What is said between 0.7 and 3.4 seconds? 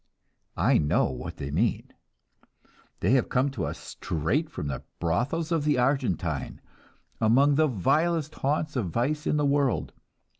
know what they mean. They have